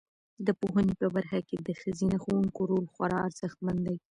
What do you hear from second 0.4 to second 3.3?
د پوهنې په برخه کې د ښځینه ښوونکو رول خورا